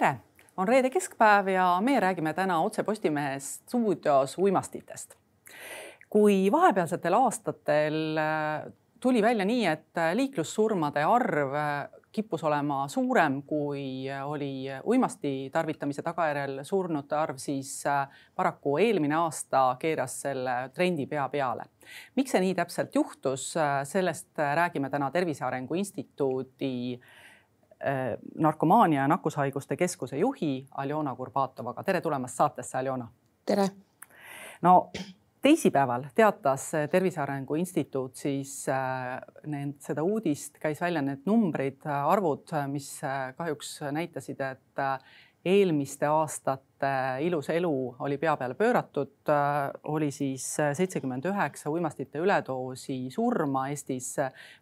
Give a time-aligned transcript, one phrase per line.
[0.00, 0.16] tere,
[0.56, 5.14] on reede keskpäev ja meie räägime täna Otse Postimehest stuudios uimastitest.
[6.10, 13.42] kui vahepealsetel aastatel äh, tuli välja nii, et äh, liiklussurmade arv äh, kippus olema suurem,
[13.42, 17.84] kui oli uimasti tarvitamise tagajärjel surnute arv, siis
[18.34, 21.68] paraku eelmine aasta keeras selle trendi pea peale.
[22.16, 23.52] miks see nii täpselt juhtus,
[23.84, 27.19] sellest räägime täna Tervise Arengu Instituudi Äh,
[28.38, 31.82] narkomaania ja nakkushaiguste keskuse juhi Aljona Kurbatovaga.
[31.82, 33.08] tere tulemast saatesse, Aljona.
[33.46, 33.68] tere.
[34.62, 34.90] no
[35.42, 42.52] teisipäeval teatas Tervise Arengu Instituut siis äh, need, seda uudist, käis välja need numbrid, arvud,
[42.72, 44.84] mis äh, kahjuks näitasid, et
[45.44, 46.90] eelmiste aastate
[47.24, 47.72] ilus elu
[48.04, 49.30] oli pea peale pööratud,
[49.88, 50.44] oli siis
[50.76, 54.12] seitsekümmend üheksa uimastite üledoosi surma Eestis,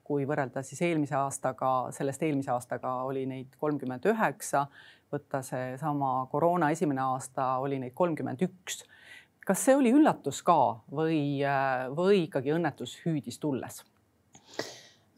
[0.07, 4.69] kui võrrelda siis eelmise aastaga, sellest eelmise aastaga oli neid kolmkümmend üheksa,
[5.13, 8.85] võtta seesama koroona esimene aasta oli neid kolmkümmend üks.
[9.49, 10.59] Kas see oli üllatus ka
[10.93, 11.41] või,
[11.97, 13.81] või ikkagi õnnetus hüüdis tulles?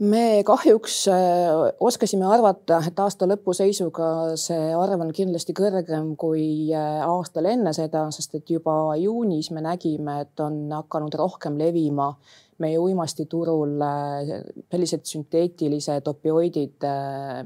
[0.00, 6.72] me kahjuks äh, oskasime arvata, et aasta lõpu seisuga see arv on kindlasti kõrgem kui
[6.72, 12.14] äh, aastal enne seda, sest et juba juunis me nägime, et on hakanud rohkem levima
[12.60, 14.34] meie uimastiturul äh,
[14.72, 16.88] sellised sünteetilised opioidid,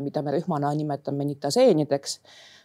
[0.03, 2.21] mida me rühmana nimetame nitaseenideks.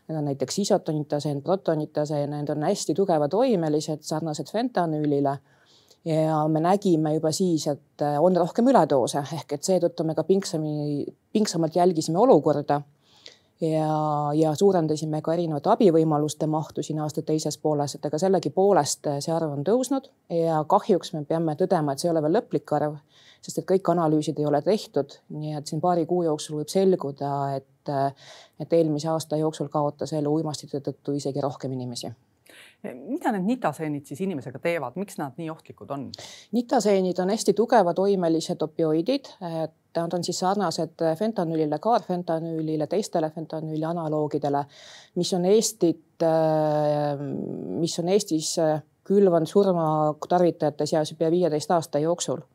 [0.09, 5.35] Need on näiteks isotonitaseen, protonitaseen, need on hästi tugevatoimelised, sarnased fentanüülile
[6.05, 10.23] ja me nägime juba siis, et äh, on rohkem üledoose ehk et seetõttu me ka
[10.23, 12.81] pingsamini, pingsamalt jälgisime olukorda.
[13.61, 19.17] ja, ja suurendasime ka erinevate abivõimaluste mahtu siin aasta teises pooles, et aga sellegipoolest äh,
[19.19, 22.71] see arv on tõusnud ja kahjuks me peame tõdema, et see ei ole veel lõplik
[22.77, 22.95] arv,
[23.43, 27.33] sest et kõik analüüsid ei ole tehtud, nii et siin paari kuu jooksul võib selguda,
[27.59, 28.09] et, äh,
[28.59, 32.13] et eelmise aasta jooksul kaotas elu uimastite tõttu isegi rohkem inimesi
[32.83, 36.07] mida need nitaseenid siis inimesega teevad, miks nad nii ohtlikud on?
[36.55, 39.27] nitaseenid on hästi tugevatoimelised opioidid,
[39.63, 44.63] et nad on siis sarnased fentanüülile, kaarfentanüülile, teistele fentanüüli analoogidele,
[45.19, 46.27] mis on Eestit,
[47.79, 48.53] mis on Eestis
[49.09, 52.45] külvanud surmatarvitajate seas pea viieteist aasta jooksul.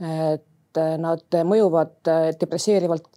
[0.00, 2.08] et nad mõjuvad
[2.40, 3.08] depresseerivalt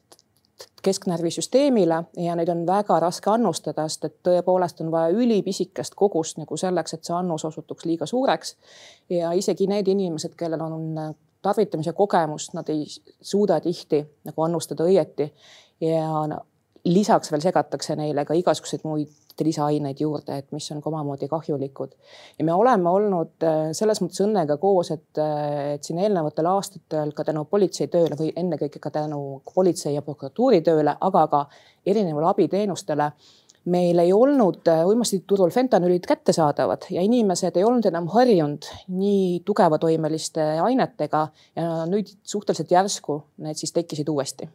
[0.84, 6.58] kesknärvisüsteemile ja neid on väga raske annustada, sest et tõepoolest on vaja ülipisikest kogust nagu
[6.60, 8.56] selleks, et see annus osutuks liiga suureks.
[9.10, 12.86] ja isegi need inimesed, kellel on tarvitamise kogemust, nad ei
[13.22, 15.30] suuda tihti nagu annustada õieti
[15.82, 16.10] ja
[16.86, 19.12] lisaks veel segatakse neile ka igasuguseid muid
[19.44, 21.92] lisaaineid juurde, et mis on ka omamoodi kahjulikud.
[22.40, 27.14] ja me oleme olnud äh, selles mõttes õnnega koos, et, äh, et siin eelnevatel aastatel
[27.16, 31.46] ka tänu politsei tööle või ennekõike ka tänu politsei ja prokuratuuri tööle, aga ka
[31.86, 33.12] erinevale abiteenustele
[33.74, 40.50] meil ei olnud äh, uimastiturul fentanülid kättesaadavad ja inimesed ei olnud enam harjunud nii tugevatoimeliste
[40.68, 44.50] ainetega ja nüüd suhteliselt järsku need siis tekkisid uuesti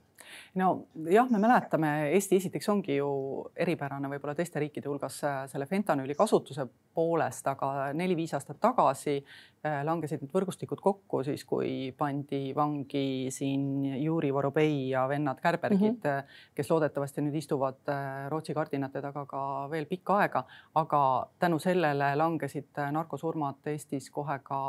[0.58, 3.08] nojah, me mäletame, Eesti esiteks ongi ju
[3.56, 9.80] eripärane võib-olla teiste riikide hulgas äh, selle fentanüüli kasutuse poolest, aga neli-viis aastat tagasi äh,
[9.86, 16.04] langesid need võrgustikud kokku siis, kui pandi vangi siin Juri Vorobei ja vennad Kärbergid mm,
[16.04, 16.38] -hmm.
[16.54, 17.92] kes loodetavasti nüüd istuvad
[18.28, 20.44] Rootsi kardinate taga ka veel pikka aega,
[20.74, 21.02] aga
[21.38, 24.60] tänu sellele langesid narkosurmad Eestis kohe ka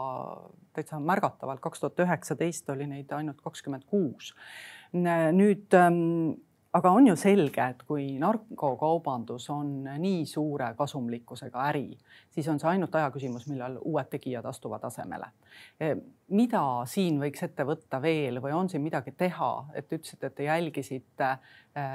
[0.74, 1.60] täitsa märgatavalt.
[1.60, 4.34] kaks tuhat üheksateist oli neid ainult kakskümmend kuus
[4.94, 6.38] nüüd ähm,
[6.74, 11.88] aga on ju selge, et kui narkokaubandus on nii suure kasumlikkusega äri,
[12.30, 15.32] siis on see ainult aja küsimus, millal uued tegijad astuvad asemele.
[15.82, 15.96] E,
[16.38, 20.46] mida siin võiks ette võtta veel või on siin midagi teha, et ütlesite, et te
[20.46, 21.30] jälgisite,
[21.74, 21.86] e,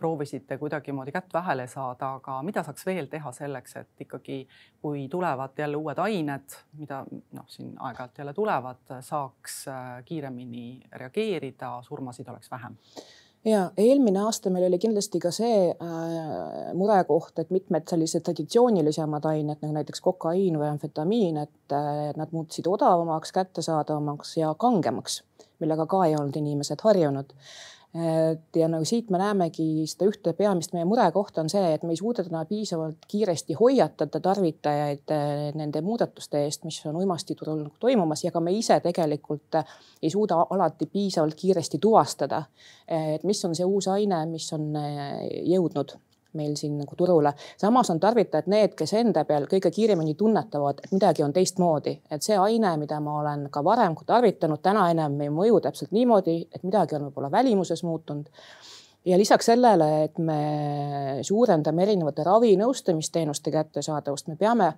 [0.00, 4.38] proovisite kuidagimoodi kätt vahele saada, aga mida saaks veel teha selleks, et ikkagi,
[4.80, 9.76] kui tulevad jälle uued ained, mida noh, siin aeg-ajalt jälle tulevad, saaks e,
[10.08, 10.70] kiiremini
[11.04, 12.80] reageerida, surmasid oleks vähem
[13.44, 19.62] ja eelmine aasta meil oli kindlasti ka see äh, murekoht, et mitmed sellised traditsioonilisemad ained
[19.64, 25.22] nagu näiteks kokaiin või amfetamiin, et äh, nad muutusid odavamaks, kättesaadavamaks ja kangemaks,
[25.60, 27.34] millega ka ei olnud inimesed harjunud
[27.94, 31.92] et ja nagu siit me näemegi seda ühte peamist meie murekohta on see, et me
[31.92, 38.24] ei suuda täna piisavalt kiiresti hoiatada tarvitajaid eh, nende muudatuste eest, mis on uimastiturul toimumas
[38.24, 42.44] ja ka me ise tegelikult eh, ei suuda alati piisavalt kiiresti tuvastada,
[42.88, 44.72] eh, et mis on see uus aine, mis on
[45.52, 45.96] jõudnud
[46.38, 47.34] meil siin nagu turule.
[47.60, 52.22] samas on tarvitajad need, kes enda peal kõige kiiremini tunnetavad, et midagi on teistmoodi, et
[52.22, 56.62] see aine, mida ma olen ka varem tarvitanud, täna enam ei mõju täpselt niimoodi, et
[56.62, 58.28] midagi on võib-olla välimuses muutunud
[59.04, 60.40] ja lisaks sellele, et me
[61.26, 64.72] suurendame erinevate ravinõustamisteenuste kättesaadavust, me peame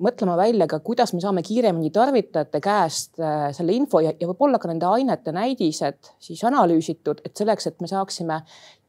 [0.00, 4.60] mõtlema välja ka, kuidas me saame kiiremini tarvitajate käest äh, selle info ja, ja võib-olla
[4.60, 8.40] ka nende ainete näidised siis analüüsitud, et selleks, et me saaksime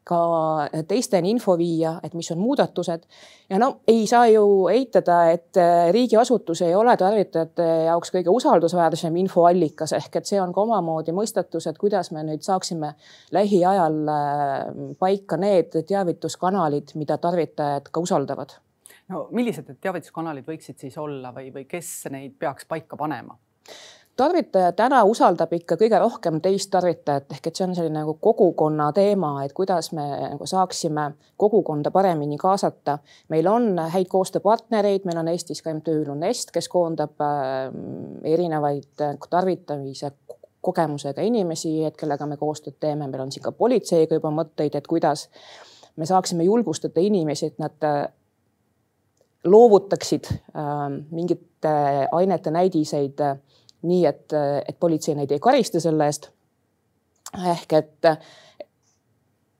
[0.03, 0.19] ka
[0.87, 3.03] teisteni info viia, et mis on muudatused.
[3.49, 9.15] ja no ei saa ju eitada, et äh, riigiasutus ei ole tarvitajate jaoks kõige usaldusväärsem
[9.21, 12.95] infoallikas ehk et see on ka omamoodi mõistatus, et kuidas me nüüd saaksime
[13.31, 14.65] lähiajal äh,
[14.99, 18.57] paika need teavituskanalid, mida tarvitajad ka usaldavad
[19.11, 23.37] no millised need teavituskanalid võiksid siis olla või, või kes neid peaks paika panema?
[24.21, 28.91] Tarvitaja täna usaldab ikka kõige rohkem teist tarvitajat ehk et see on selline nagu kogukonna
[28.93, 31.07] teema, et kuidas me nagu saaksime
[31.41, 32.99] kogukonda paremini kaasata.
[33.29, 37.73] meil on häid koostööpartnereid, meil on Eestis ka MTÜ Lunest, kes koondab äh,
[38.35, 40.11] erinevaid nagu tarvitamise
[40.61, 44.87] kogemusega inimesi, et kellega me koostööd teeme, meil on siin ka politseiga juba mõtteid, et
[44.87, 45.29] kuidas
[45.97, 47.89] me saaksime julgustada inimesi, et nad
[49.43, 51.73] loovutaksid ähm, mingite
[52.11, 53.37] ainete näidiseid äh,
[53.87, 54.33] nii, et,
[54.67, 56.29] et politsei neid ei karista selle eest.
[57.37, 58.09] ehk et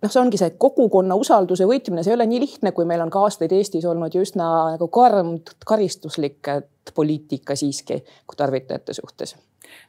[0.02, 3.14] noh, see ongi see kogukonna usalduse võitmine, see ei ole nii lihtne, kui meil on
[3.14, 6.52] ka aastaid Eestis olnud ju üsna nagu karm karistuslik
[6.96, 8.02] poliitika siiski
[8.38, 9.36] tarvitajate suhtes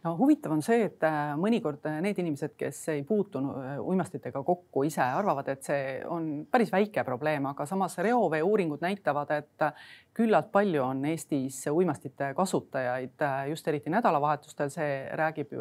[0.05, 4.43] no huvitav on see, et äh, mõnikord äh, need inimesed, kes ei puutunud äh, uimastitega
[4.47, 9.67] kokku, ise arvavad, et see on päris väike probleem, aga samas reovee uuringud näitavad, et
[10.17, 15.55] küllalt palju on Eestis uimastite kasutajaid just eriti nädalavahetustel, see räägib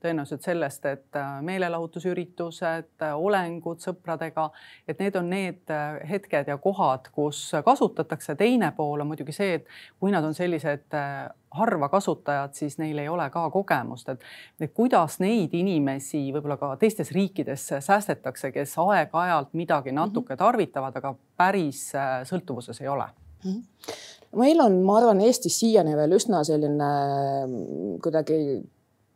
[0.00, 4.48] tõenäoliselt sellest, et äh, meelelahutusüritused, äh, olengud sõpradega,
[4.88, 8.34] et need on need äh, hetked ja kohad, kus kasutatakse.
[8.36, 9.68] teine pool on muidugi see, et
[10.00, 10.96] kui nad on sellised
[11.50, 14.24] harva kasutajad, siis neil ei ole ka kogemust, et,
[14.74, 20.42] kuidas neid inimesi võib-olla ka teistes riikides säästetakse, kes aeg-ajalt midagi natuke mhm.
[20.44, 21.90] tarvitavad, aga päris
[22.30, 23.10] sõltuvuses ei ole
[23.44, 23.50] mm.
[23.50, 26.90] -hmm meil on, ma arvan, Eestis siiani veel üsna selline
[27.46, 28.36] mm, kuidagi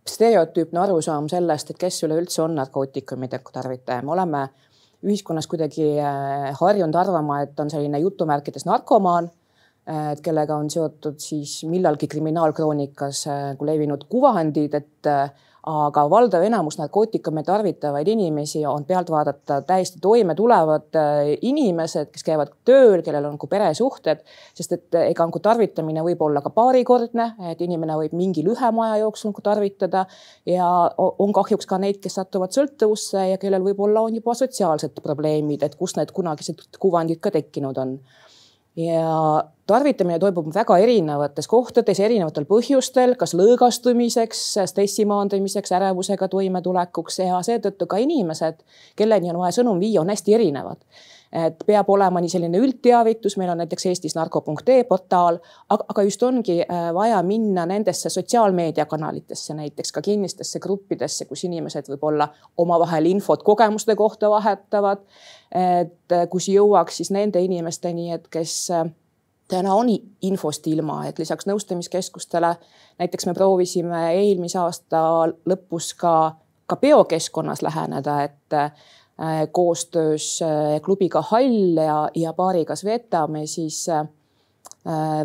[0.08, 4.42] stereotüüpne arusaam sellest, et kes üleüldse on narkootikumide tarvitaja, me oleme
[5.04, 9.30] ühiskonnas kuidagi äh, harjunud arvama, et on selline jutumärkides narkomaan,
[9.88, 15.12] äh, et kellega on seotud siis millalgi kriminaalkroonikas äh, nagu levinud kuvandid, et
[15.70, 22.24] aga valdav enamus narkootikume tarvitavaid inimesi on pealt vaadata täiesti toime tulevad äh, inimesed, kes
[22.26, 24.20] käivad tööl, kellel on nagu peresuhted,
[24.56, 28.90] sest et äh, ega nagu tarvitamine võib olla ka paarikordne, et inimene võib mingi lühema
[28.90, 30.04] aja jooksul nagu tarvitada.
[30.48, 30.68] Ja
[30.98, 35.78] on kahjuks ka neid, kes satuvad sõltuvusse ja kellel võib-olla on juba sotsiaalsed probleemid, et
[35.80, 37.98] kust need kunagised kuvandid ka tekkinud on
[38.76, 47.40] ja tarvitamine toimub väga erinevates kohtades, erinevatel põhjustel, kas lõõgastumiseks, stressi maandamiseks, ärevusega toimetulekuks ja
[47.46, 48.60] seetõttu ka inimesed,
[48.96, 50.82] kelleni on vaja sõnum viia, on hästi erinevad
[51.34, 56.22] et peab olema nii selline üldteavitus, meil on näiteks Eestis narko.ee portaal, aga, aga just
[56.22, 63.42] ongi äh, vaja minna nendesse sotsiaalmeediakanalitesse, näiteks ka kinnistesse gruppidesse, kus inimesed võib-olla omavahel infot
[63.42, 65.02] kogemuste kohta vahetavad.
[65.54, 68.86] et äh, kus jõuaks siis nende inimesteni, et kes äh,
[69.48, 69.90] täna on
[70.22, 72.54] infost ilma, et lisaks nõustamiskeskustele
[72.98, 75.02] näiteks me proovisime eelmise aasta
[75.50, 76.14] lõpus ka,
[76.74, 78.58] ka biokeskkonnas läheneda, et
[79.20, 84.06] Äh, koostöös äh, klubiga Hall ja, ja baariga Sveta me siis äh,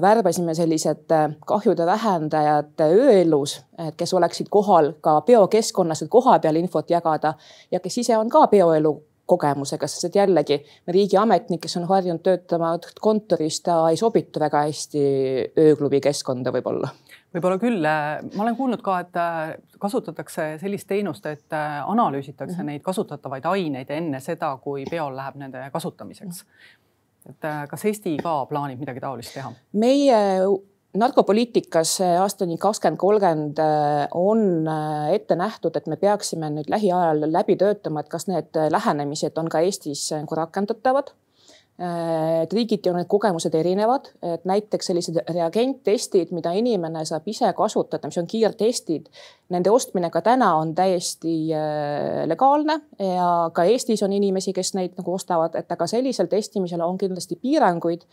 [0.01, 1.09] värbasime sellised
[1.45, 3.63] kahjude vähendajad ööelus,
[3.97, 7.33] kes oleksid kohal ka biokeskkonnas, et kohapeal infot jagada
[7.71, 8.93] ja kes ise on ka bioelu
[9.29, 15.05] kogemusega, sest et jällegi riigiametnik, kes on harjunud töötama kontoris, ta ei sobitu väga hästi
[15.67, 16.91] ööklubi keskkonda võib-olla
[17.33, 22.55] võib-olla küll, äh, ma olen kuulnud ka, et äh, kasutatakse sellist teenust, et äh, analüüsitakse
[22.55, 22.71] mm -hmm.
[22.73, 26.45] neid kasutatavaid aineid enne seda, kui peol läheb nende kasutamiseks.
[27.29, 29.51] et kas Eesti ka plaanib midagi taolist teha?
[29.73, 30.17] meie
[30.97, 33.59] narkopoliitikas aastani kakskümmend kolmkümmend
[34.17, 34.69] on
[35.13, 39.61] ette nähtud, et me peaksime nüüd lähiajal läbi töötama, et kas need lähenemised on ka
[39.65, 41.13] Eestis nagu rakendatavad.
[41.13, 41.28] Äh,
[41.79, 48.09] et riigiti on need kogemused erinevad, et näiteks sellised reagenttestid, mida inimene saab ise kasutada,
[48.11, 49.07] mis on kiirtestid,
[49.55, 54.99] nende ostmine ka täna on täiesti äh, legaalne ja ka Eestis on inimesi, kes neid
[54.99, 58.03] nagu ostavad, et aga sellisel testimisel on kindlasti piiranguid,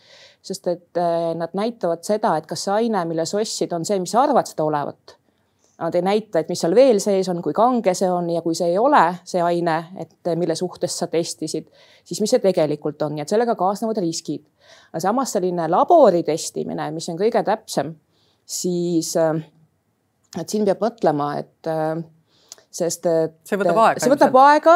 [0.41, 3.99] sest et äh, nad näitavad seda, et kas see aine, mille sa ostsid, on see,
[3.99, 5.17] mis sa arvad seda olevat
[5.77, 8.55] Nad ei näita, et mis seal veel sees on, kui kange see on ja kui
[8.57, 11.67] see ei ole see aine, et mille suhtes sa testisid,
[12.01, 14.41] siis mis see tegelikult on, nii et sellega kaasnevad riskid.
[14.97, 17.93] samas selline labori testimine, mis on kõige täpsem,
[18.41, 19.37] siis äh,
[20.41, 22.01] et siin peab mõtlema, et äh,
[22.77, 24.01] sest et see võtab aega.
[24.01, 24.75] see võtab aega.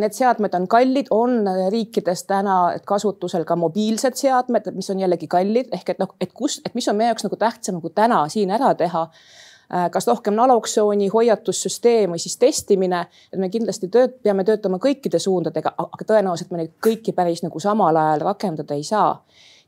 [0.00, 5.72] Need seadmed on kallid, on riikides täna kasutusel ka mobiilsed seadmed, mis on jällegi kallid
[5.74, 8.52] ehk et noh, et kus, et mis on meie jaoks nagu tähtsam nagu täna siin
[8.54, 9.06] ära teha
[9.92, 15.74] kas rohkem naloksooni hoiatussüsteem või siis testimine, et me kindlasti tööd, peame töötama kõikide suundadega,
[15.76, 19.12] aga tõenäoliselt me neid kõiki päris nagu samal ajal rakendada ei saa.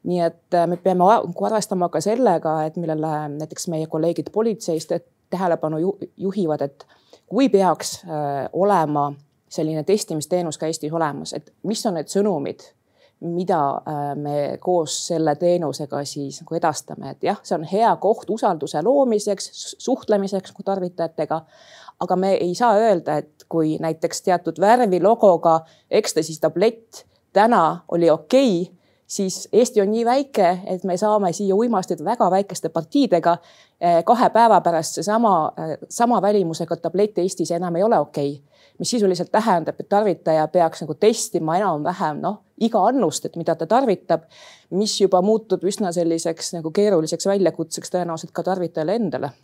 [0.09, 4.95] Nii et äh, me peame nagu arvestama ka sellega, et millele näiteks meie kolleegid politseist
[5.31, 5.83] tähelepanu
[6.17, 6.87] juhivad, et
[7.29, 9.11] kui peaks äh, olema
[9.51, 12.65] selline testimisteenus ka Eestis olemas, et mis on need sõnumid,
[13.21, 18.31] mida äh, me koos selle teenusega siis nagu edastame, et jah, see on hea koht
[18.33, 21.41] usalduse loomiseks, suhtlemiseks nagu tarvitajatega.
[22.01, 25.61] aga me ei saa öelda, et kui näiteks teatud värvi logoga
[25.91, 28.75] ekstasi tablett täna oli okei okay,,
[29.07, 33.37] siis Eesti on nii väike, et me saame siia uimastid väga väikeste partiidega.
[33.81, 38.50] Eh, kahe päeva pärast seesama, eh, sama välimusega tablett Eestis enam ei ole okei okay
[38.81, 43.69] mis sisuliselt tähendab, et tarvitaja peaks nagu testima enam-vähem noh, iga annust, et mida ta
[43.69, 44.25] tarvitab,
[44.77, 49.35] mis juba muutub üsna selliseks nagu keeruliseks väljakutseks tõenäoliselt ka tarvitajale endale.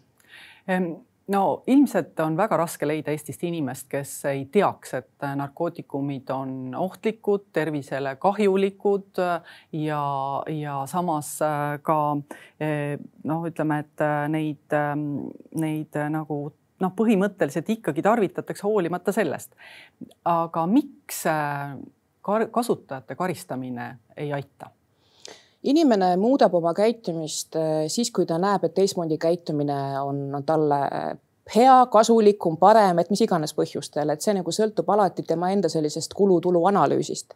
[1.27, 7.49] No ilmselt on väga raske leida Eestist inimest, kes ei teaks, et narkootikumid on ohtlikud,
[7.53, 9.19] tervisele kahjulikud
[9.75, 10.03] ja,
[10.55, 11.99] ja samas äh, ka
[12.63, 12.95] eh,
[13.27, 15.03] noh, ütleme, et äh, neid, ähm,
[15.59, 16.39] neid äh, nagu
[16.81, 19.53] noh, põhimõtteliselt ikkagi tarvitatakse hoolimata sellest.
[20.25, 21.25] aga miks
[22.53, 24.71] kasutajate karistamine ei aita?
[25.67, 30.81] inimene muudab oma käitumist äh, siis, kui ta näeb, et teistmoodi käitumine on, on talle
[30.85, 31.09] äh,
[31.55, 36.15] hea, kasulikum, parem, et mis iganes põhjustel, et see nagu sõltub alati tema enda sellisest
[36.15, 37.35] kulu-tulu analüüsist.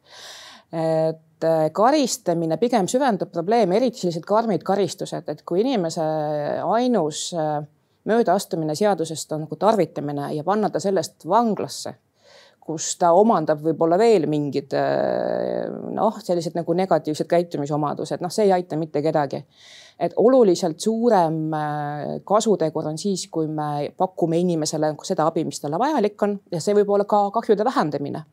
[0.70, 6.04] et äh, karistamine pigem süvendab probleeme, eriti sellised karmid karistused, et kui inimese
[6.62, 7.30] ainus
[8.04, 11.94] möödaastumine seadusest on nagu tarvitamine ja panna ta sellest vanglasse
[12.70, 15.66] kus ta omandab võib-olla veel mingid äh,
[15.96, 19.44] noh, sellised nagu negatiivsed käitumisomadused, noh, see ei aita mitte kedagi.
[20.00, 25.78] et oluliselt suurem äh, kasutegur on siis, kui me pakume inimesele seda abi, mis talle
[25.78, 28.24] vajalik on ja see võib olla ka kahjude vähendamine.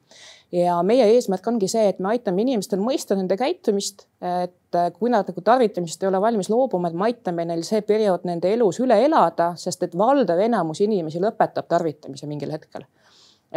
[0.51, 5.12] Ja meie eesmärk ongi see, et me aitame inimestel mõista nende käitumist, et äh, kui
[5.12, 8.80] nad nagu tarvitamisest ei ole valmis loobuma, et me aitame neil see periood nende elus
[8.84, 12.88] üle elada, sest et valdav enamus inimesi lõpetab tarvitamise mingil hetkel.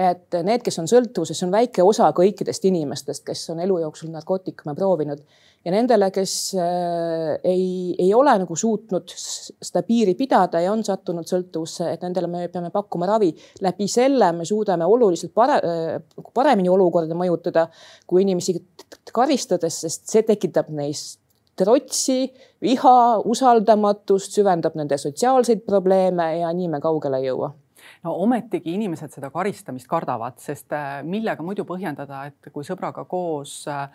[0.00, 4.76] Et need, kes on sõltuvuses, on väike osa kõikidest inimestest, kes on elu jooksul narkootikume
[4.78, 5.22] proovinud
[5.64, 11.28] ja nendele, kes äh, ei, ei ole nagu suutnud seda piiri pidada ja on sattunud
[11.28, 13.30] sõltuvusse, et nendele me peame pakkuma ravi.
[13.60, 17.68] läbi selle me suudame oluliselt pare, äh, paremini olukorda mõjutada
[18.06, 18.56] kui inimesi
[19.12, 21.18] karistades, sest see tekitab neis
[21.60, 22.30] trotsi,
[22.64, 27.52] viha, usaldamatust, süvendab nende sotsiaalseid probleeme ja nii me kaugele ei jõua
[28.04, 33.62] no ometigi inimesed seda karistamist kardavad, sest äh, millega muidu põhjendada, et kui sõbraga koos
[33.70, 33.86] äh,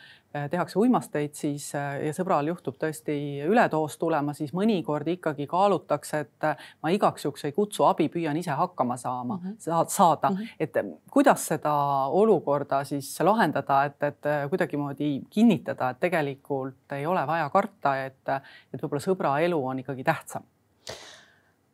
[0.51, 3.15] tehakse uimasteid, siis äh, ja sõbral juhtub tõesti
[3.47, 6.49] üledoos tulema, siis mõnikord ikkagi kaalutakse, et
[6.83, 9.85] ma igaks juhuks ei kutsu abi, püüan ise hakkama saama mm, -hmm.
[9.87, 10.55] saada mm, -hmm.
[10.59, 11.75] et kuidas seda
[12.07, 18.27] olukorda siis lahendada, et, et kuidagimoodi kinnitada, et tegelikult ei ole vaja karta, et,
[18.73, 20.43] et võib-olla sõbra elu on ikkagi tähtsam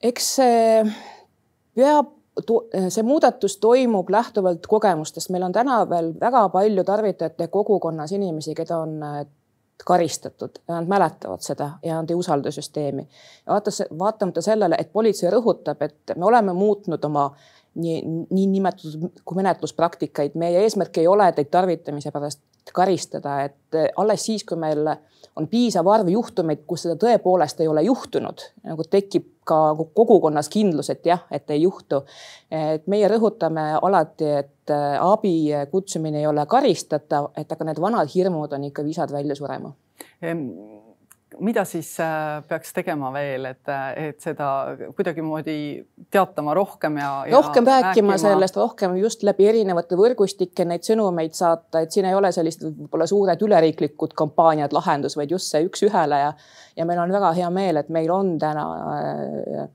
[0.02, 0.84] eks see
[1.76, 2.18] peab
[2.90, 8.78] see muudatus toimub lähtuvalt kogemustest, meil on täna veel väga palju tarvitajate kogukonnas inimesi, keda
[8.78, 9.00] on
[9.86, 13.08] karistatud ja nad mäletavad seda ja nad ei usalda süsteemi.
[13.48, 17.32] vaatas, vaatamata sellele, et politsei rõhutab, et me oleme muutnud oma
[17.76, 22.42] nii, niinimetatud kui menetluspraktikaid, meie eesmärk ei ole teid tarvitamise pärast
[22.74, 24.86] karistada, et alles siis, kui meil
[25.36, 29.60] on piisav arv juhtumeid, kus seda tõepoolest ei ole juhtunud, nagu tekib ka
[29.98, 32.04] kogukonnas kindlus, et jah, et ei juhtu.
[32.52, 38.54] et meie rõhutame alati, et abi kutsumine ei ole karistatav, et aga need vanad hirmud
[38.54, 39.74] on ikka visad välja surema
[41.40, 44.48] mida siis äh, peaks tegema veel, et, et seda
[44.98, 45.56] kuidagimoodi
[46.12, 47.38] teatama rohkem ja, ja.
[47.38, 52.34] rohkem rääkima, sellest, rohkem just läbi erinevate võrgustike neid sõnumeid saata, et siin ei ole
[52.36, 56.34] sellised võib-olla suured üleriiklikud kampaaniad lahendus, vaid just see üks-ühele ja,
[56.78, 59.68] ja meil on väga hea meel, et meil on täna äh,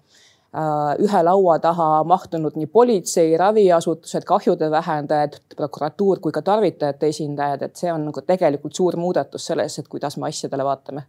[0.56, 7.66] Äh, ühe laua taha mahtunud nii politsei, raviasutused, kahjude vähendajad, prokuratuur kui ka tarvitajate esindajad,
[7.66, 11.02] et see on nagu tegelikult suur muudatus selles, et kuidas me asjadele vaatame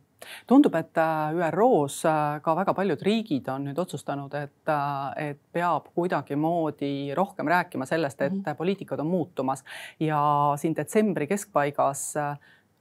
[0.47, 4.73] tundub, et äh, ÜRO-s äh, ka väga paljud riigid on nüüd otsustanud, et,
[5.21, 8.55] et peab kuidagimoodi rohkem rääkima sellest, et mm -hmm.
[8.55, 9.63] poliitikad on muutumas
[9.99, 12.13] ja siin detsembri keskpaigas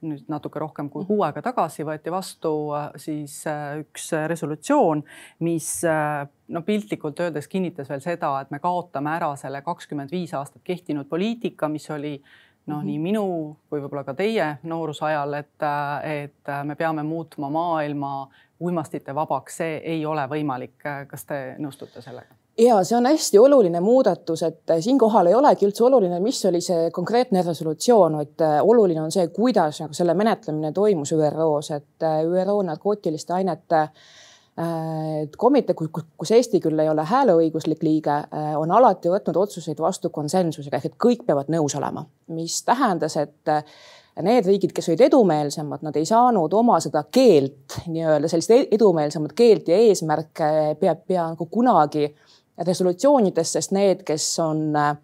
[0.01, 2.51] nüüd natuke rohkem kui kuu aega tagasi võeti vastu
[2.95, 3.43] siis
[3.79, 5.03] üks resolutsioon,
[5.39, 5.81] mis
[6.47, 11.09] no piltlikult öeldes kinnitas veel seda, et me kaotame ära selle kakskümmend viis aastat kehtinud
[11.09, 12.21] poliitika, mis oli
[12.67, 13.27] noh, nii minu
[13.69, 15.67] kui võib-olla ka teie noorusajal, et,
[16.03, 18.11] et me peame muutma maailma
[18.63, 20.75] uimastite vabaks, see ei ole võimalik.
[21.07, 22.35] kas te nõustute sellega?
[22.57, 26.89] ja see on hästi oluline muudatus, et siinkohal ei olegi üldse oluline, mis oli see
[26.91, 33.33] konkreetne resolutsioon, vaid oluline on see, kuidas nagu selle menetlemine toimus ÜRO-s, et ÜRO narkootiliste
[33.37, 33.83] ainete
[35.37, 38.15] komitee, kus Eesti küll ei ole hääleõiguslik liige,
[38.57, 42.01] on alati võtnud otsuseid vastu konsensusega ehk et kõik peavad nõus olema,
[42.33, 43.53] mis tähendas, et
[44.25, 49.69] need riigid, kes olid edumeelsemad, nad ei saanud oma seda keelt, nii-öelda sellist edumeelsemat keelt
[49.69, 50.49] ja eesmärke
[50.81, 52.07] peab pea nagu kunagi
[52.65, 54.95] resolutsioonides, sest need, kes on äh,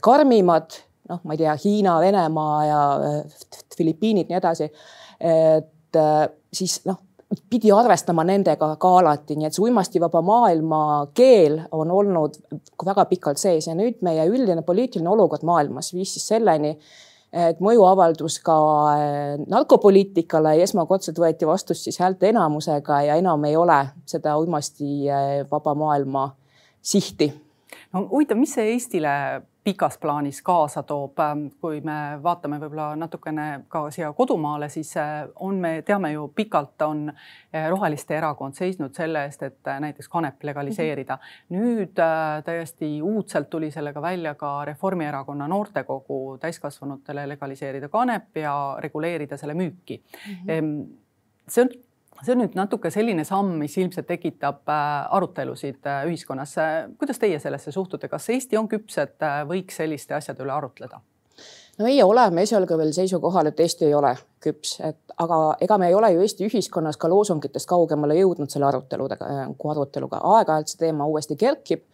[0.00, 0.78] karmimad,
[1.10, 4.70] noh, ma ei tea, Hiina, Venemaa ja äh, Filipiinid, nii edasi,
[5.20, 7.02] et äh, siis noh
[7.50, 10.80] pidi arvestama nendega ka alati, nii et see uimastivaba maailma
[11.14, 12.40] keel on olnud
[12.86, 16.74] väga pikalt sees ja nüüd meie üldine poliitiline olukord maailmas viis siis selleni,
[17.30, 18.56] et mõjuavaldus ka
[18.96, 23.78] äh, narkopoliitikale ja esmakordselt võeti vastus siis häälteenamusega ja enam ei ole
[24.10, 26.32] seda uimastivaba maailma
[26.82, 27.30] sihti.
[27.92, 29.12] No huvitav, mis see Eestile
[29.64, 31.18] pikas plaanis kaasa toob.
[31.20, 36.28] Ähm, kui me vaatame võib-olla natukene ka siia kodumaale, siis äh, on, me teame ju
[36.36, 41.18] pikalt on äh, Roheliste Erakond seisnud selle eest, et äh, näiteks kanep legaliseerida.
[41.50, 42.00] nüüd
[42.44, 50.00] täiesti uudselt tuli sellega välja ka Reformierakonna noortekogu täiskasvanutele legaliseerida kanep ja reguleerida selle müüki
[50.00, 50.34] mm.
[50.46, 50.84] -hmm.
[51.48, 51.68] see on
[52.24, 54.82] see on nüüd natuke selline samm, mis ilmselt tekitab äh,
[55.16, 56.56] arutelusid äh, ühiskonnas.
[56.98, 61.00] kuidas teie sellesse suhtute, kas Eesti on küps, et äh, võiks selliste asjade üle arutleda?
[61.78, 65.88] no meie oleme esialgu veel seisukohal, et Eesti ei ole küps, et aga ega me
[65.88, 69.28] ei ole ju Eesti ühiskonnas ka loosungitest kaugemale jõudnud selle aruteludega,
[69.74, 71.86] aruteluga, aeg-ajalt see teema uuesti kerkib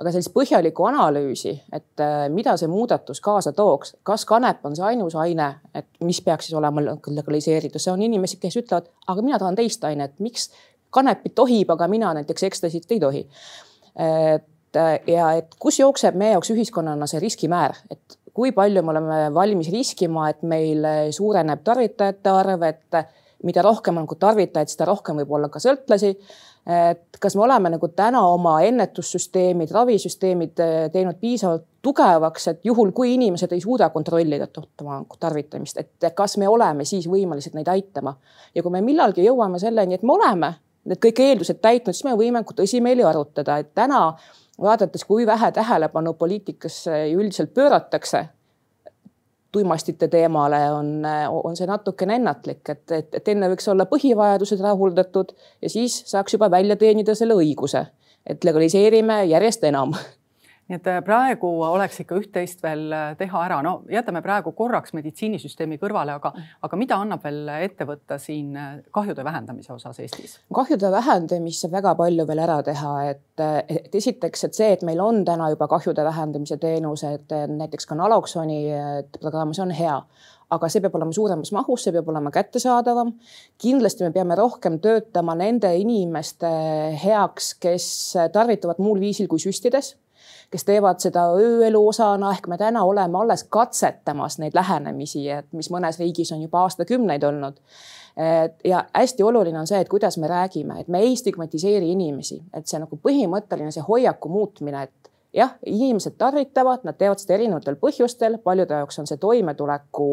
[0.00, 4.86] aga sellist põhjalikku analüüsi, et äh, mida see muudatus kaasa tooks, kas kanep on see
[4.92, 9.40] ainus aine, et mis peaks siis olema legaliseeritud, see on inimesi, kes ütlevad, aga mina
[9.42, 10.50] tahan teist ainet, miks
[10.92, 13.26] kanepit tohib, aga mina näiteks ekstasit ei tohi.
[13.96, 18.94] et äh, ja et kus jookseb meie jaoks ühiskonnana see riskimäär, et kui palju me
[18.94, 23.02] oleme valmis riskima, et meil suureneb tarvitajate arv, et
[23.44, 26.14] mida rohkem on tarvitajaid, seda rohkem võib olla ka sõltlasi
[26.66, 32.92] et kas me oleme nagu täna oma ennetussüsteemid, ravisüsteemid eh, teinud piisavalt tugevaks, et juhul,
[32.94, 34.46] kui inimesed ei suuda kontrollida
[34.80, 38.14] oma tarvitamist, et kas me oleme siis võimelised neid aitama.
[38.54, 42.14] ja kui me millalgi jõuame selleni, et me oleme need kõik eeldused täitnud, siis me
[42.18, 44.12] võime tõsimeeli arutada, et täna
[44.60, 48.28] vaadates, kui vähe tähelepanu poliitikasse üldiselt pööratakse
[49.52, 51.02] tuimastite teemale on,
[51.44, 56.38] on see natukene ennatlik, et, et, et enne võiks olla põhivajadused rahuldatud ja siis saaks
[56.38, 57.84] juba välja teenida selle õiguse,
[58.26, 59.92] et legaliseerime järjest enam
[60.70, 64.94] nii et äh, praegu oleks ikka üht-teist veel äh, teha ära, no jätame praegu korraks
[64.96, 70.38] meditsiinisüsteemi kõrvale, aga, aga mida annab veel ette võtta siin äh, kahjude vähendamise osas Eestis?
[70.54, 75.02] kahjude vähendamist saab väga palju veel ära teha, et, et esiteks, et see, et meil
[75.02, 78.62] on täna juba kahjude vähendamise teenused, näiteks ka naloksoni
[79.18, 79.98] programm, see on hea
[80.52, 83.14] aga see peab olema suuremas mahus, see peab olema kättesaadavam.
[83.58, 86.50] kindlasti me peame rohkem töötama nende inimeste
[87.02, 87.86] heaks, kes
[88.34, 89.94] tarvitavad muul viisil kui süstides
[90.52, 95.70] kes teevad seda ööelu osana, ehk me täna oleme alles katsetamas neid lähenemisi, et mis
[95.72, 97.60] mõnes riigis on juba aastakümneid olnud.
[98.64, 102.66] ja hästi oluline on see, et kuidas me räägime, et me ei stigmatiseeri inimesi, et
[102.68, 108.36] see nagu põhimõtteline see hoiaku muutmine, et jah, inimesed tarvitavad, nad teevad seda erinevatel põhjustel,
[108.44, 110.10] paljude jaoks on see toimetuleku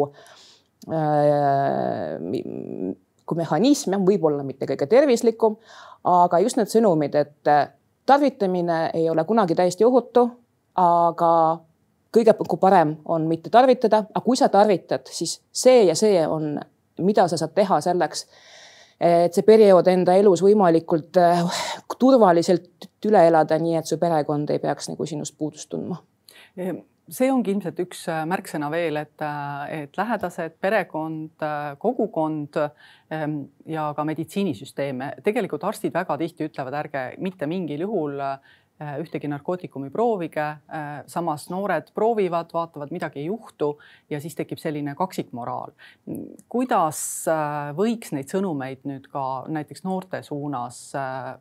[0.87, 2.15] äh,
[3.29, 5.59] kui mehhanism jah, võib-olla mitte kõige tervislikum,
[6.07, 7.51] aga just need sõnumid, et
[8.05, 10.25] tarvitamine ei ole kunagi täiesti ohutu,
[10.75, 11.31] aga
[12.15, 16.59] kõige parem on mitte tarvitada, aga kui sa tarvitad, siis see ja see on,
[16.97, 18.25] mida sa saad teha selleks,
[18.99, 21.43] et see periood enda elus võimalikult äh,
[21.99, 26.01] turvaliselt üle elada, nii et su perekond ei peaks nagu sinust puudust tundma
[27.13, 33.41] see ongi ilmselt üks äh, märksõna veel, et, äh, et lähedased, perekond, äh, kogukond ähm,
[33.69, 35.03] ja ka meditsiinisüsteem.
[35.25, 38.19] tegelikult arstid väga tihti ütlevad, ärge mitte mingil juhul
[38.79, 40.45] ühtegi narkootikumi proovige.
[41.11, 43.73] samas noored proovivad, vaatavad, midagi ei juhtu
[44.09, 45.73] ja siis tekib selline kaksikmoraal.
[46.47, 47.01] kuidas
[47.75, 50.79] võiks neid sõnumeid nüüd ka näiteks noorte suunas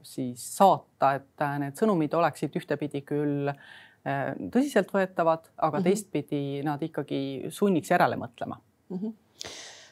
[0.02, 5.84] siis saata, et need sõnumid oleksid ühtepidi küll Äh, tõsiseltvõetavad, aga mm -hmm.
[5.84, 8.96] teistpidi nad ikkagi sunniks järele mõtlema mm.
[8.96, 9.12] -hmm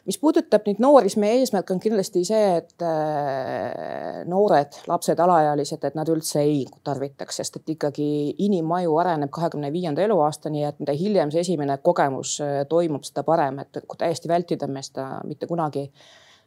[0.07, 5.83] mis puudutab nüüd noori, siis meie eesmärk on kindlasti see, et äh, noored, lapsed, alaealised,
[5.85, 8.09] et nad üldse ei tarvitaks, sest et ikkagi
[8.47, 13.59] inimaju areneb kahekümne viienda eluaastani et mida hiljem see esimene kogemus äh, toimub, seda parem,
[13.65, 15.89] et täiesti vältida me seda mitte kunagi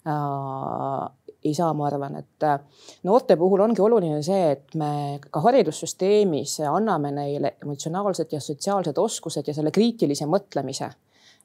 [0.08, 2.60] äh, ei saa, ma arvan, et äh,
[3.04, 9.48] noorte puhul ongi oluline see, et me ka haridussüsteemis anname neile emotsionaalsed ja sotsiaalsed oskused
[9.48, 10.92] ja selle kriitilise mõtlemise.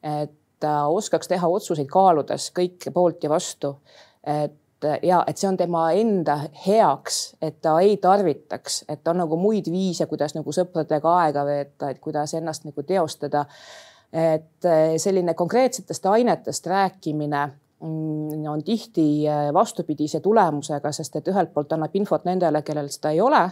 [0.02, 3.76] et ta oskaks teha otsuseid kaaludes kõike poolt ja vastu.
[4.24, 4.60] et
[5.02, 9.70] ja et see on tema enda heaks, et ta ei tarvitaks, et on nagu muid
[9.72, 13.46] viise, kuidas nagu sõpradega aega veeta, et kuidas ennast nagu teostada.
[14.14, 14.66] et
[15.02, 17.48] selline konkreetsetest ainetest rääkimine
[17.84, 23.42] on tihti vastupidise tulemusega, sest et ühelt poolt annab infot nendele, kellel seda ei ole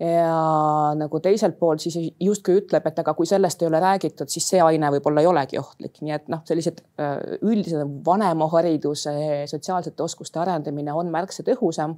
[0.00, 4.48] ja nagu teiselt poolt siis justkui ütleb, et aga kui sellest ei ole räägitud, siis
[4.50, 9.14] see aine võib-olla ei olegi ohtlik, nii et noh, sellised äh, üldise vanemahariduse
[9.48, 11.96] sotsiaalsete oskuste arendamine on märksa tõhusam.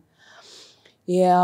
[1.10, 1.42] ja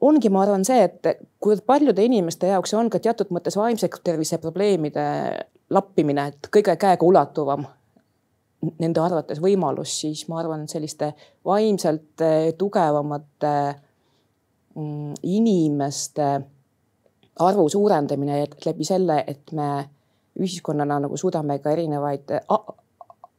[0.00, 4.38] ongi, ma arvan, see, et kui paljude inimeste jaoks on ka teatud mõttes vaimse tervise
[4.40, 5.04] probleemide
[5.70, 7.77] lappimine, et kõige käegaulatuvama
[8.78, 11.12] nende arvates võimalus, siis ma arvan, et selliste
[11.46, 13.52] vaimselt äh, tugevamate
[14.78, 16.40] Mm, inimeste
[17.38, 19.88] arvu suurendamine läbi selle, et me
[20.38, 22.30] ühiskonnana nagu suudame ka erinevaid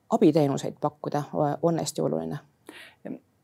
[0.10, 1.24] abiteenuseid pakkuda,
[1.64, 2.40] on hästi oluline.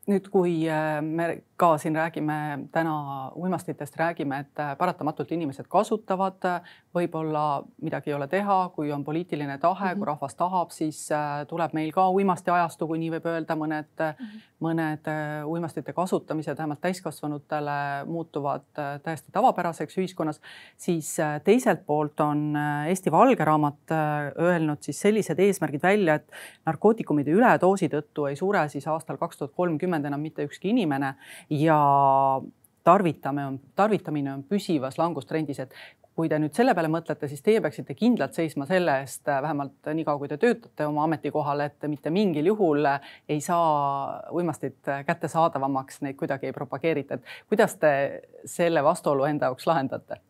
[0.09, 6.43] Nüüd, kui äh, me ka siin räägime täna uimastitest, räägime, et äh, paratamatult inimesed kasutavad,
[6.43, 9.97] äh, võib-olla midagi ei ole teha, kui on poliitiline tahe mm, -hmm.
[9.97, 11.09] kui rahvas tahab, siis
[11.47, 14.41] tuleb meil ka uimastiajastu, kui nii võib öelda, mõned mm, -hmm.
[14.59, 15.09] mõned
[15.45, 18.67] uimastite kasutamised vähemalt täiskasvanutele muutuvad
[19.03, 20.41] täiesti tavapäraseks ühiskonnas.
[20.77, 22.55] siis teiselt poolt on
[22.87, 23.91] Eesti Valge Raamat
[24.39, 26.31] öelnud siis sellised eesmärgid välja, et
[26.65, 31.15] narkootikumide üledoosi tõttu ei sure siis aastal kaks tuhat kolmkümmend enam mitte ükski inimene
[31.49, 31.79] ja
[32.85, 35.73] tarvitame tarvitamine on püsivas langustrendis, et
[36.15, 40.19] kui te nüüd selle peale mõtlete, siis teie peaksite kindlalt seisma selle eest, vähemalt niikaua,
[40.21, 46.47] kui te töötate oma ametikohal, et mitte mingil juhul ei saa uimastid kättesaadavamaks, neid kuidagi
[46.47, 47.91] ei propageerita, et kuidas te
[48.47, 50.21] selle vastuolu enda jaoks lahendate?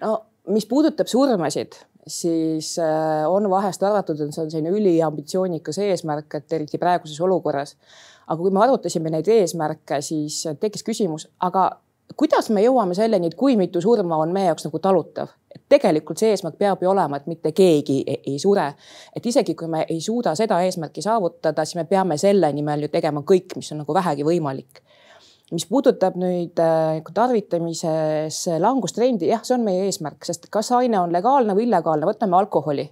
[0.00, 0.16] no
[0.50, 1.76] mis puudutab surmasid,
[2.10, 7.76] siis äh, on vahest arvatud, et see on selline üliambitsioonikas eesmärk, et eriti praeguses olukorras
[8.30, 11.70] aga kui me arutasime neid eesmärke, siis tekkis küsimus, aga
[12.16, 16.20] kuidas me jõuame selleni, et kui mitu surma on meie jaoks nagu talutav, et tegelikult
[16.20, 18.66] see eesmärk peab ju olema, et mitte keegi ei, ei sure.
[19.16, 22.92] et isegi kui me ei suuda seda eesmärki saavutada, siis me peame selle nimel ju
[22.92, 24.82] tegema kõik, mis on nagu vähegi võimalik.
[25.50, 31.12] mis puudutab nüüd äh, tarvitamises langustrendi, jah, see on meie eesmärk, sest kas aine on
[31.12, 32.86] legaalne või illegaalne, võtame alkoholi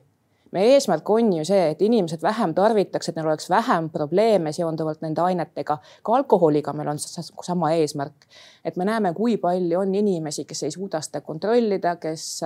[0.52, 5.02] meie eesmärk on ju see, et inimesed vähem tarvitaks, et neil oleks vähem probleeme seonduvalt
[5.04, 5.78] nende ainetega.
[6.02, 8.28] ka alkoholiga meil on sama eesmärk.
[8.64, 12.40] et me näeme, kui palju on inimesi, kes ei suuda seda kontrollida, kes,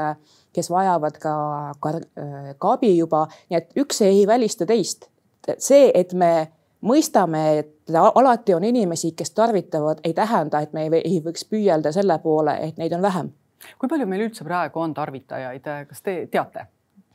[0.53, 1.37] kes vajavad ka,
[1.81, 1.93] ka,
[2.59, 5.09] ka abi juba, nii et üks ei välista teist.
[5.59, 6.49] see, et me
[6.83, 12.19] mõistame, et alati on inimesi, kes tarvitavad, ei tähenda, et me ei, võiks püüelda selle
[12.19, 13.33] poole, et neid on vähem.
[13.79, 16.67] kui palju meil üldse praegu on tarvitajaid, kas te teate?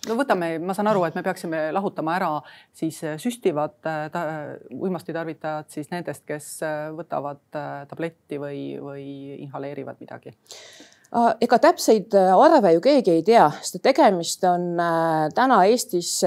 [0.08, 2.30] No võtame, ma saan aru, et me peaksime lahutama ära
[2.78, 4.26] siis äh, süstivad äh, ta,
[4.74, 7.42] uimastitarvitajad siis nendest, kes äh, võtavad
[7.90, 9.08] tabletti või, või
[9.48, 10.36] inhaleerivad midagi.
[11.40, 14.74] Ega täpseid arve ju keegi ei tea, sest tegemist on
[15.36, 16.18] täna Eestis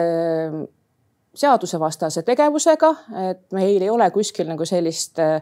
[1.35, 2.89] seadusevastase tegevusega,
[3.31, 5.39] et meil ei ole kuskil nagu sellist äh,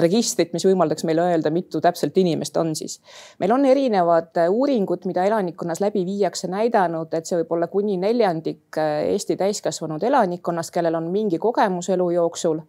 [0.00, 3.00] registrit, mis võimaldaks meile öelda, mitu täpselt inimest on siis.
[3.42, 7.96] meil on erinevad äh, uuringud, mida elanikkonnas läbi viiakse, näidanud, et see võib olla kuni
[7.98, 12.62] neljandik äh, Eesti täiskasvanud elanikkonnast, kellel on mingi kogemus elu jooksul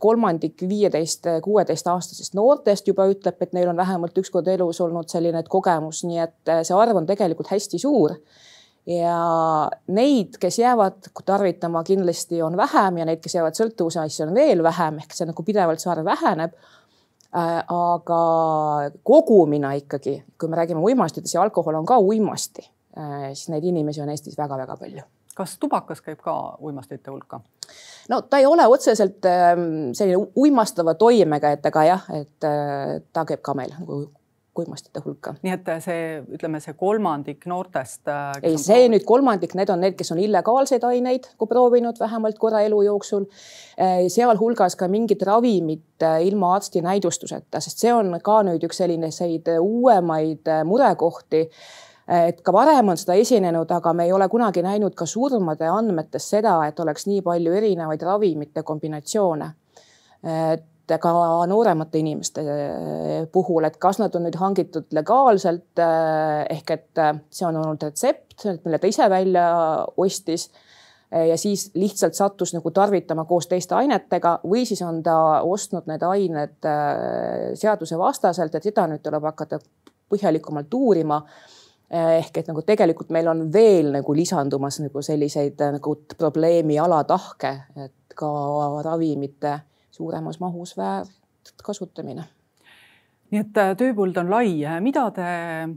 [0.00, 5.10] kolmandik viieteist, kuueteist aastasest noortest juba ütleb, et neil on vähemalt üks kord elus olnud
[5.12, 8.14] selline kogemus, nii et see arv on tegelikult hästi suur
[8.86, 14.34] ja neid, kes jäävad tarvitama, kindlasti on vähem ja neid, kes jäävad sõltuvuse asja, on
[14.34, 16.54] veel vähem, ehk see nagu pidevalt see arv väheneb.
[17.32, 18.20] Äh, aga
[19.08, 22.66] kogumina ikkagi, kui me räägime uimastitest ja alkohol on ka uimasti,
[22.98, 27.40] äh, siis neid inimesi on Eestis väga-väga palju kas tubakas käib ka uimastite hulka?
[28.08, 33.24] no ta ei ole otseselt ähm, selline uimastava toimega, et aga jah, et äh, ta
[33.24, 34.02] käib ka meil nagu
[34.58, 35.34] uimastite hulka.
[35.42, 36.00] nii et see,
[36.36, 38.02] ütleme, see kolmandik noortest.
[38.08, 42.38] Äh, ei, see nüüd kolmandik, need on need, kes on illegaalseid aineid kui proovinud vähemalt
[42.40, 43.28] korra elu jooksul.
[43.80, 48.82] Äh, sealhulgas ka mingid ravimid äh, ilma arsti näidustuseta, sest see on ka nüüd üks
[48.82, 51.46] selliseid uuemaid murekohti
[52.12, 56.26] et ka varem on seda esinenud, aga me ei ole kunagi näinud ka surmade andmetes
[56.34, 59.48] seda, et oleks nii palju erinevaid ravimite kombinatsioone.
[60.22, 60.66] et
[60.98, 61.12] ka
[61.48, 62.42] nooremate inimeste
[63.32, 68.80] puhul, et kas nad on nüüd hangitud legaalselt ehk et see on olnud retsept, mille
[68.82, 69.46] ta ise välja
[69.96, 70.48] ostis
[71.12, 76.04] ja siis lihtsalt sattus nagu tarvitama koos teiste ainetega või siis on ta ostnud need
[76.08, 76.70] ained
[77.60, 79.60] seadusevastaselt, et seda nüüd tuleb hakata
[80.12, 81.20] põhjalikumalt uurima
[81.92, 87.52] ehk et nagu tegelikult meil on veel nagu lisandumas nagu selliseid nagu probleemi alatahke,
[87.84, 88.30] et ka
[88.84, 89.58] ravimite
[89.92, 92.24] suuremas mahus väärkasutamine.
[93.32, 94.50] Nii et äh, tööpõld on lai,
[94.84, 95.26] mida te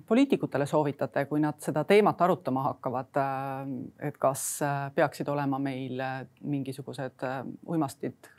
[0.07, 3.11] poliitikutele soovitate, kui nad seda teemat arutama hakkavad?
[3.21, 3.75] Äh,
[4.09, 4.47] et kas
[4.95, 6.01] peaksid olema meil
[6.43, 7.27] mingisugused
[7.67, 8.31] uimastid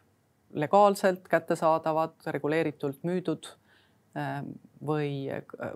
[0.56, 3.48] legaalselt kättesaadavad, reguleeritult müüdud
[4.86, 5.26] või,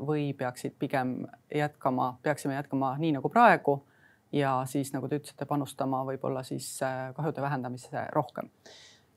[0.07, 3.75] või peaksid pigem jätkama, peaksime jätkama nii nagu praegu
[4.33, 8.51] ja siis nagu te ütlesite, panustama võib-olla siis äh, kahjude vähendamisse rohkem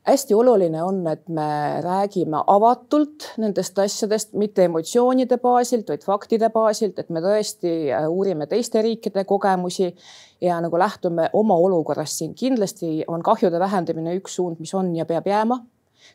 [0.08, 7.00] hästi oluline on, et me räägime avatult nendest asjadest, mitte emotsioonide baasilt, vaid faktide baasilt,
[7.00, 9.94] et me tõesti äh, uurime teiste riikide kogemusi
[10.42, 12.34] ja nagu lähtume oma olukorrast siin.
[12.36, 15.64] kindlasti on kahjude vähendamine üks suund, mis on ja peab jääma.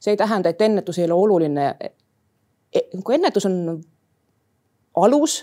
[0.01, 1.75] see ei tähenda, et ennetus ei ole oluline
[2.73, 3.55] E, nagu ennetus on
[4.97, 5.41] alus,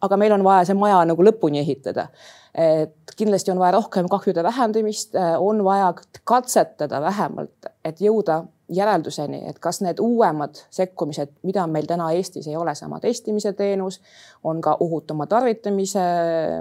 [0.00, 2.08] aga meil on vaja see maja nagu lõpuni ehitada.
[2.54, 5.92] et kindlasti on vaja rohkem kahjude vähendamist, on vaja
[6.24, 12.56] katsetada vähemalt, et jõuda järelduseni, et kas need uuemad sekkumised, mida meil täna Eestis ei
[12.56, 14.00] ole, sama testimise teenus,
[14.44, 16.04] on ka ohutuma tarvitamise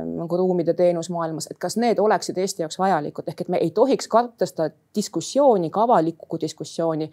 [0.10, 3.72] nagu ruumide teenus maailmas, et kas need oleksid Eesti jaoks vajalikud, ehk et me ei
[3.72, 7.12] tohiks karta seda diskussiooni, ka avalikku diskussiooni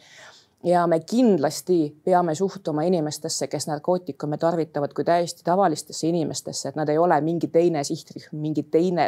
[0.64, 6.88] ja me kindlasti peame suhtuma inimestesse, kes narkootikume tarvitavad, kui täiesti tavalistesse inimestesse, et nad
[6.88, 9.06] ei ole mingi teine sihtrühm, mingi teine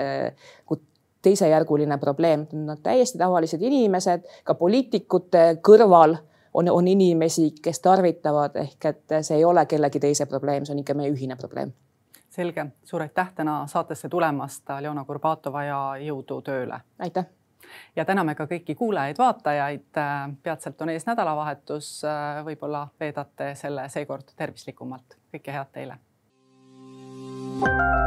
[1.22, 6.16] teisejärguline probleem, nad täiesti tavalised inimesed, ka poliitikute kõrval
[6.54, 10.82] on, on inimesi, kes tarvitavad, ehk et see ei ole kellegi teise probleem, see on
[10.82, 11.72] ikka meie ühine probleem.
[12.32, 16.80] selge, suur aitäh täna saatesse tulemast, Leona Kurbatova ja jõudu tööle.
[16.98, 17.26] aitäh
[17.96, 19.88] ja täname ka kõiki kuulajaid-vaatajaid.
[20.42, 22.02] peatselt on ees nädalavahetus,
[22.44, 25.18] võib-olla veedate selle seekord tervislikumalt.
[25.34, 25.98] kõike head teile.
[27.60, 28.01] thank you